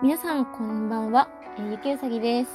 [0.00, 2.50] 皆さんこんばんは、えー、ゆきうさぎです。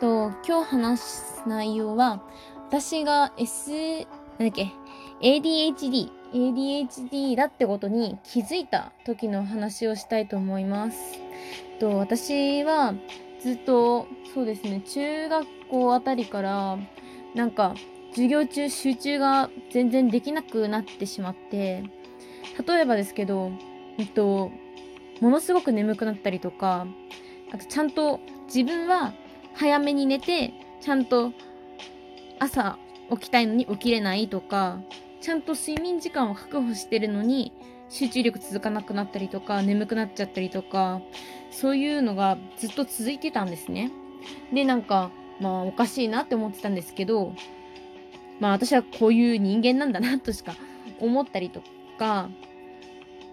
[0.00, 2.22] と今日話す内容は
[2.68, 4.04] 私が S なん
[4.40, 4.72] だっけ
[5.20, 10.98] ？ADHD ADHD だってことに気づいた時の話をしたいと思います。
[11.78, 12.94] と私は
[13.40, 16.78] ずっとそうですね中学校あたりから
[17.34, 17.74] なんか
[18.10, 21.84] 授業中集中が全然できなくなってしまって
[22.66, 23.52] 例えばですけど、
[23.98, 24.50] えっと、
[25.20, 26.86] ものすごく眠くなったりとか
[27.52, 29.14] あとちゃんと自分は
[29.54, 31.32] 早めに寝てちゃんと
[32.38, 32.78] 朝
[33.10, 34.80] 起きたいのに起きれないとか
[35.20, 37.52] ちゃんと睡眠時間を確保してるのに
[37.88, 41.00] 集中力続かなくなったりとか眠くなっちゃったりとか
[41.50, 43.90] そういうのがずっと続いてたんですね。
[44.52, 45.10] でなんか
[45.40, 47.32] まあおかしいなって思ってたんですけど
[48.40, 50.54] まあ私はこういう人間なんだなとしか
[50.98, 51.62] 思ったりと
[51.98, 52.28] か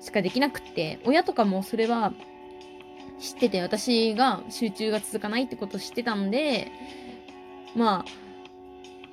[0.02, 2.14] しかできなくって親とかもそれは
[3.20, 6.72] 知ってて私が集中が続かないってことを知ってたんで、
[7.76, 8.12] まあ、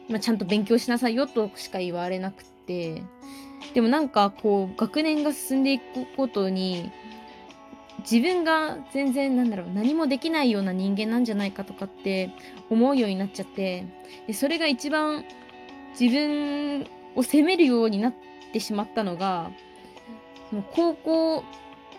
[0.09, 3.03] まあちゃんと勉強しなさいよとしか言われなくて。
[3.75, 6.91] でもなんかこう学年が進んでいくことに
[8.01, 12.31] 自分が全然なんだろう何もできないような人間なんじゃないかとかって
[12.71, 13.85] 思うようになっちゃって
[14.27, 15.25] でそれが一番
[15.99, 18.15] 自分を責めるようになっ
[18.53, 19.51] てしまったのが
[20.51, 21.45] その高校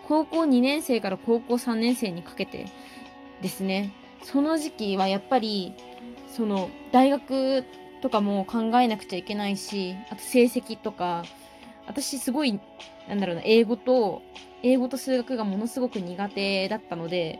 [0.06, 2.66] 高校2年生から高校3年生にかけて
[3.42, 3.92] ですね。
[4.22, 5.74] その時期はやっぱり
[6.28, 7.64] その大学
[8.02, 11.24] とかも考えなくちゃいけないしあと成績とか
[11.86, 12.60] 私すごい
[13.08, 14.22] なんだろうな英語と
[14.62, 17.38] 英語と数学がものすごく苦手だったので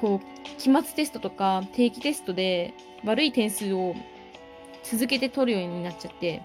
[0.00, 3.94] こう期末テストとか定期テストで悪い点数を
[4.82, 6.42] 続けて取るようになっちゃって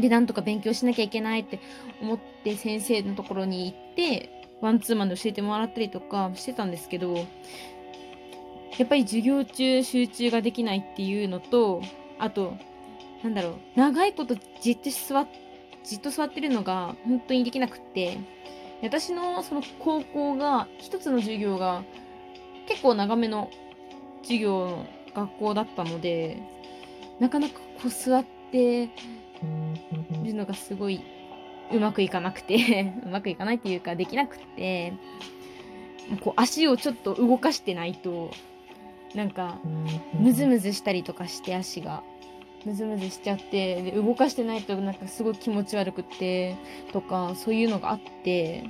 [0.00, 1.60] で、なんとか勉強しなきゃいけないって
[2.00, 7.14] 思って先生のところに行って、ワンツーマンで教えてもらったりとかしてたんですけど、
[8.78, 11.82] やっぱり授業中集中ができないっていうのと、
[12.18, 12.54] あと、
[13.22, 15.28] なんだろう、長いことじっと座っ、
[15.84, 18.18] じっと座ってるのが本当にできなくって、
[18.82, 21.82] 私のその高校が、一つの授業が
[22.66, 23.50] 結構長めの
[24.22, 26.38] 授業の学校だったので、
[27.18, 28.88] なかなかこう座って
[30.24, 31.00] いるのがすごい
[31.72, 34.92] うまくいかなくて うまくいかないっていうかできなくて
[36.22, 38.30] こう足をちょっと動かしてないと
[39.14, 39.58] なんか
[40.14, 42.02] ムズムズしたりとかして足が。
[42.66, 46.56] ムズムズしちゃってで動かしてないとなんかすごい気持ち悪くって
[46.92, 48.64] とかそういうのがあって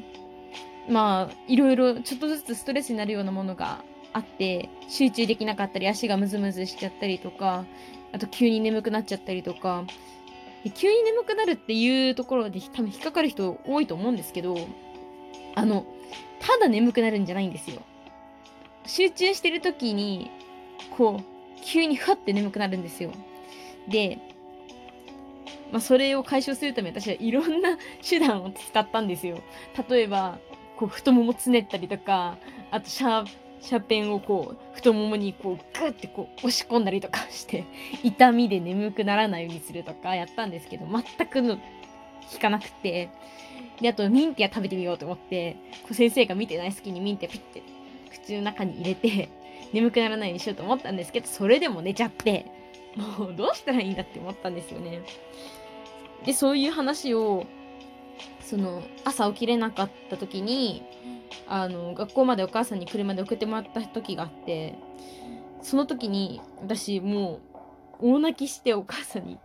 [0.88, 3.82] まあいろいろちょっとずつストレスになるようなものが
[4.12, 7.64] あって集中できなかったり足がムズムズしちゃったりとか
[8.12, 9.84] あと急に眠くなっちゃったりとか
[10.68, 14.56] 急に眠くなるっていうところで多分引っかかる人多いと思うんですけど
[15.54, 15.86] あの
[16.40, 17.82] ただ眠くなるんじゃないんですよ。
[18.86, 20.30] 集中してる時に
[20.96, 21.24] こう
[21.62, 23.12] 急にふわって眠くなるんですよ。
[23.88, 24.18] で
[25.72, 29.38] まあ、それを解消するため私はいろんな手段を使ったんですよ。
[29.88, 30.38] 例えば
[30.76, 32.38] こう太ももつねったりとか
[32.70, 33.28] あとシャー
[33.60, 37.64] シャペンをこう太ももにこうグッてこう押し込んだりとかして
[38.02, 41.62] 痛みで眠くならないようにするとかやったんですけど全くの効
[42.40, 43.10] かなくて
[43.80, 47.62] であとミンティア食べてみようと思ってこう先生が見てない隙にミンティアピッて
[48.10, 49.28] 口の中に入れて
[49.72, 52.46] 眠くならないようにしようと思ったんですけどそれでも寝ちゃって
[52.96, 55.02] もうどうしたらいいんだって思ったんですよね。
[56.24, 57.46] でそういう話を
[58.40, 60.82] その朝起きれなかった時に
[61.52, 64.78] あの学校までお母さんに車で送ってもらった時があって
[65.62, 67.40] その時に私も
[68.00, 69.36] う大泣きしてお母さんに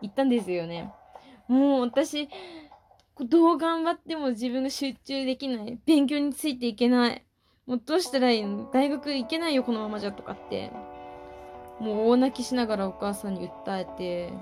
[0.00, 0.90] 言ったんですよね。
[1.46, 2.28] もう私
[3.20, 5.78] どう頑張っても自分が集中できない。
[5.84, 7.24] 勉強についていけない。
[7.66, 8.70] もうどうしたらいいの？
[8.72, 10.72] 大学行けないよこのままじゃとかって。
[11.78, 14.32] もう大泣きしながらお母さんに訴えて。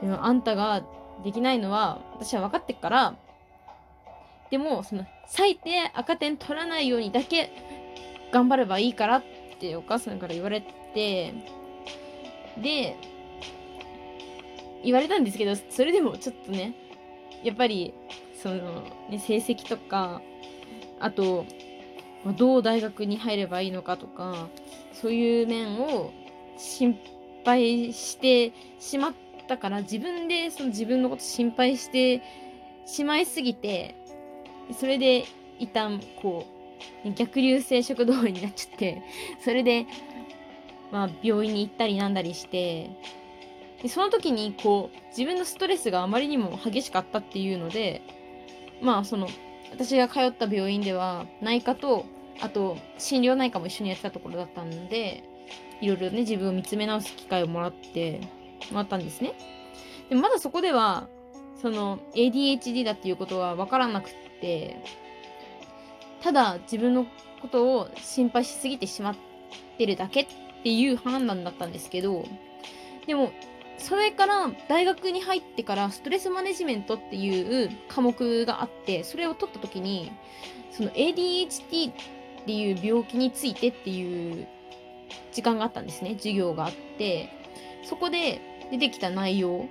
[0.00, 0.82] でもあんたが
[1.22, 3.14] できないのは私は分かってっから
[4.50, 7.50] でもその最低赤点取らないようにだけ
[8.32, 9.24] 頑張ればいいからっ
[9.58, 11.34] てお母さんから言われて
[12.60, 12.96] で
[14.84, 16.74] 言われたんですけどそれでもちょっとね
[17.42, 17.94] やっぱり
[18.42, 20.20] その、ね、成績とか
[21.00, 21.46] あと
[22.36, 24.48] どう大学に入ればいいのかとか
[24.92, 26.12] そういう面を
[26.56, 26.98] 心
[27.44, 29.12] 配してしまっ
[29.46, 32.22] たから自分でその自分のこと心配して
[32.86, 33.94] しまいすぎて
[34.72, 35.24] それで
[35.58, 36.46] 一旦こ
[37.04, 39.02] う逆流性食道炎になっちゃって
[39.42, 39.86] それで
[40.90, 42.90] まあ病院に行ったりなんだりして
[43.82, 48.02] でその時にこう自分のストレスがあまりにも激しかったっていうので
[48.82, 49.28] まあその
[49.70, 52.06] 私が通った病院では内科と
[52.40, 55.24] あと心療内科も一緒にやってたところだったんで
[55.80, 58.20] いろいろね自分を見つめ直す機会をもらって
[58.70, 59.34] もらったんですね。
[60.08, 61.08] でまだそこでは
[61.60, 64.76] その ADHD だっていうことは分からなくって
[66.22, 67.06] ただ自分の
[67.42, 69.16] ことを心配しすぎてしまっ
[69.78, 70.26] てるだけっ
[70.62, 72.24] ていう判断だったんですけど
[73.06, 73.32] でも
[73.78, 80.10] それから大学に入ってからストレスマネジメントっていう科目があってそれを取った時に
[80.70, 81.94] その ADHD っ
[82.46, 84.46] ていう病気についてっていう
[85.32, 86.14] 時間があったんですね。
[86.16, 87.28] 授業があって
[87.84, 88.40] そこで
[88.70, 89.68] 出てきた内容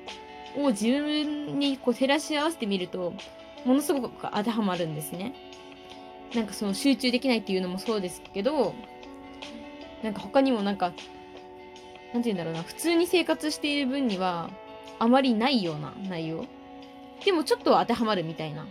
[0.57, 3.13] を自分にこう照らし合わせてみると
[3.65, 5.33] ものすごく当てはまるんですね
[6.35, 8.73] なんかその集中できないっていうのもそうですけど
[10.03, 10.93] なんか他にもなんか
[12.13, 14.51] なんて言うんだろうな、普通に生活している分には、
[14.99, 16.45] あまりないような内容。
[17.25, 18.67] でもちょっと当てはまるみたいな。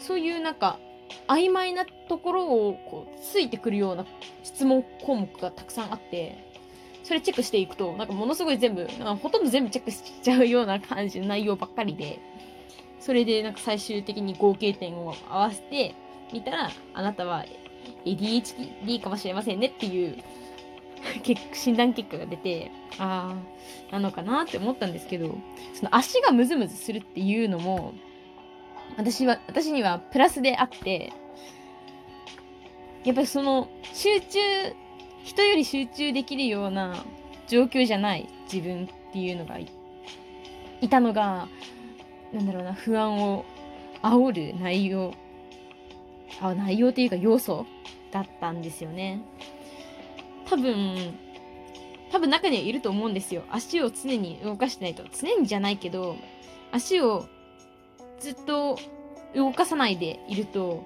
[0.00, 0.80] そういうなんか、
[1.28, 4.06] 曖昧なところをこうついてくるような
[4.42, 6.44] 質問項目がたくさんあって、
[7.04, 8.88] それチェックしていくと、なんかものすごい全部、
[9.22, 12.18] ほとんど全部チェックしちゃうような感じの内容ばっかりで、
[13.00, 15.94] それでなんか最終的に合計点を合わせて
[16.32, 17.44] みたら、あなたは
[18.04, 20.16] ADHD かもしれませんねっていう
[21.52, 23.34] 診断結果が出て、あ
[23.90, 25.38] あ、なのかなって思ったんですけど、
[25.74, 27.94] その足がムズムズするっていうのも、
[28.96, 31.12] 私は、私にはプラスであって、
[33.04, 34.38] やっぱりその集中、
[35.24, 37.04] 人より集中できるような
[37.48, 39.68] 状況じゃない自分っていうのがい
[40.88, 41.48] たのが、
[42.32, 43.44] なんだろうな、不安を
[44.02, 45.14] 煽る内容、
[46.40, 47.66] あ内容っていうか要素
[48.12, 49.20] だったんですよね。
[50.46, 51.14] 多分
[52.10, 53.42] 多分中にはいると思うんですよ。
[53.50, 55.04] 足を常に動かしてないと。
[55.12, 56.16] 常にじゃないけど
[56.72, 57.26] 足を
[58.18, 58.78] ずっと
[59.34, 60.82] 動かさないでいると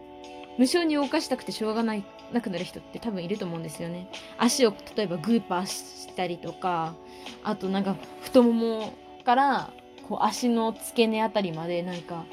[0.59, 4.09] 無性に動かしたくてしょうがないなくなる人って多分いると思うんですよね。
[4.39, 6.95] 足を例えばグーパーしたりとか
[7.43, 8.93] あとなんか太もも
[9.25, 9.73] から
[10.09, 12.25] こう足の付け根あたりまでなんか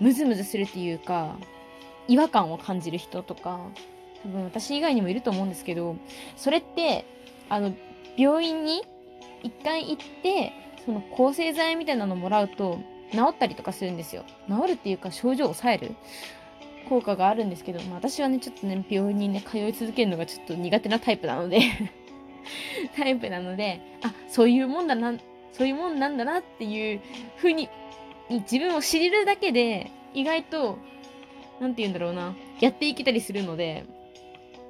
[0.00, 1.36] ムズムズするっていうか
[2.08, 3.60] 違和感を感じる人とか
[4.22, 5.96] 多分私以外にもいると思うんですけど、
[6.36, 7.04] それって、
[7.48, 7.74] あの、
[8.16, 8.82] 病院に
[9.42, 10.52] 一回行って、
[10.84, 12.78] その抗生剤みたいなのもらうと、
[13.12, 14.24] 治ったりとかするんですよ。
[14.48, 15.96] 治るっていうか症状を抑える
[16.88, 21.60] 効果があるんですけど、まあ、私はね、ちょっとね、病院にね、通い続けるのがちょっと苦手なタイプなので
[22.96, 25.14] タイプなので、あ、そういうもんだな、
[25.52, 27.00] そういうもんなんだなっていう
[27.36, 27.68] 風に、
[28.30, 30.78] 自分を知れるだけで、意外と、
[31.60, 33.84] なんて言うんだろうな、やっていけたりするので、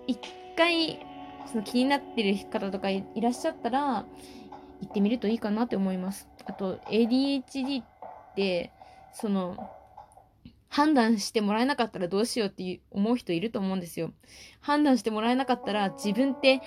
[0.07, 0.19] 一
[0.57, 0.99] 回
[1.51, 4.05] その気になってる方とかいらっしゃったら
[4.81, 6.29] 行ってみるといいかなって思います。
[6.45, 7.85] あと ADHD っ
[8.37, 8.73] て
[9.13, 9.71] その
[10.69, 14.13] 判断してもらえなかったらどうしようって思う人いると思うんですよ。
[14.61, 16.61] 判断してもらえなかったら自分って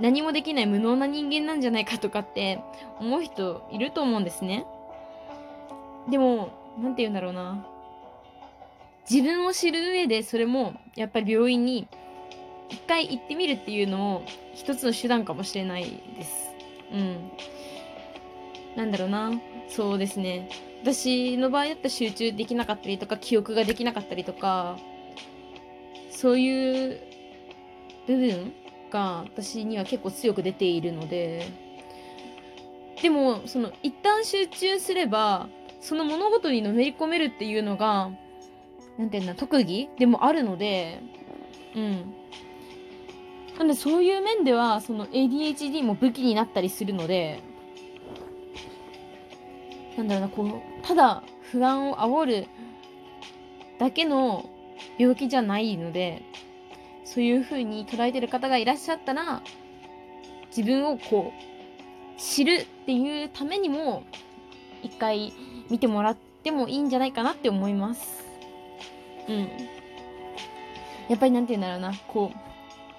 [0.00, 2.60] 何もできない無能な人間なんじゃないかとかって
[3.00, 4.66] 思う人いると思うんですね。
[6.10, 7.66] でも、何て言うんだろうな。
[9.08, 11.86] 自分を知る上でそれもやっぱり病院に
[12.68, 14.22] 一回行ってみるっていうのも
[14.52, 15.84] 一つの手段かもしれない
[16.16, 16.50] です。
[16.92, 17.30] うん。
[18.76, 19.32] なんだろうな。
[19.68, 20.48] そうですね。
[20.82, 24.76] 私の場合だったら集中できなかったりとか、記憶ができなかったりとか、
[26.10, 27.00] そういう
[28.06, 28.52] 部分
[28.90, 31.46] が私には結構強く出ているので、
[33.02, 35.48] でも、その一旦集中すれば、
[35.80, 38.10] その物事にのめり込めるっていうのが、
[38.98, 41.00] なんていうんだ、特技でもあるので、
[41.74, 42.14] うん。
[43.58, 47.42] なんでそういう面ではその ADHD も武器になったりするので。
[49.96, 52.48] なんだろうなこうただ不安を煽る
[53.78, 54.44] だけの
[54.98, 56.22] 病気じゃないので。
[57.06, 59.40] そういう風に捉えてる方がいらっしゃったら
[60.54, 64.04] 自分をこう知るっていうためにも
[64.82, 65.32] 一回
[65.70, 68.24] 見てもらってもいいんじゃないかなって思います。
[69.28, 69.48] うん。
[71.08, 72.38] やっぱりなんて言うんだろうな、こう、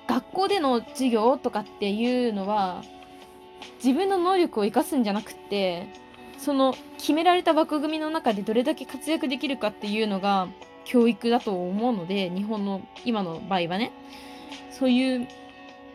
[0.08, 2.84] 学校での授業とかっていうのは
[3.84, 5.88] 自分の能力を生かすんじゃなくって
[6.38, 10.48] その決められた枠組みの中でどれだけ活躍できるかっていうのが
[10.88, 13.91] 教育だと思うので日本の今の場合はね。
[14.72, 15.27] そういう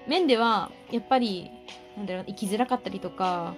[0.08, 1.50] 面ではやっぱり
[1.96, 3.54] なんだろう生きづらかったりとか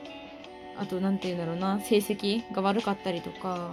[0.76, 3.70] あと何て言うんだろうな成績が悪かったりとか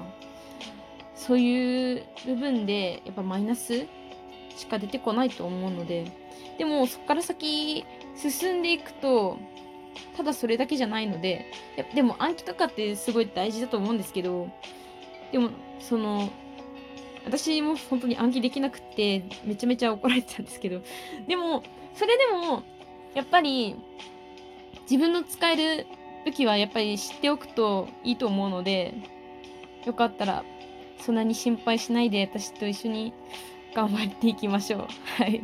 [1.14, 3.86] そういう部分でやっぱマイナス
[4.56, 6.12] しか出てこないと思うので
[6.58, 9.38] でもそこから先進んでいくと
[10.16, 11.52] ただそれだけじゃないので
[11.94, 14.48] でも暗記とかってすごい大事だと思うんですけど
[15.32, 15.50] でも
[15.80, 16.30] その
[17.26, 20.82] 私も本当に暗記できなくってめちゃめちゃ怒られてたんですけど。
[21.28, 21.64] でも
[21.94, 22.64] それでも
[23.14, 23.76] やっぱり
[24.90, 25.86] 自分の使える
[26.26, 28.94] 武器はやっぱり知っておくといいと思うので
[29.86, 30.44] よかったら
[31.00, 33.14] そんなに心配しないで私と一緒に
[33.76, 34.88] 頑張っていきましょう。
[35.18, 35.42] はい。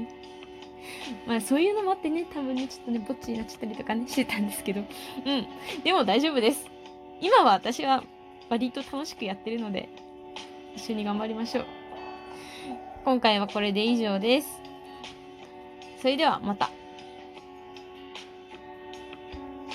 [1.26, 4.82] まあそういうのもあってね多分ねちょっとねぼっちになっちゃったりとかねしてたんですけど。
[4.82, 5.48] うん。
[5.84, 6.66] でも大丈夫です。
[7.22, 8.04] 今は私は
[8.50, 9.90] 割と楽しくやってるので
[10.78, 11.66] 一緒に頑張りましょう
[13.04, 14.62] 今回はこれで以上です
[16.00, 16.70] それではまた。